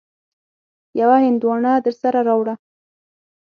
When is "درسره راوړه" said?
1.85-2.55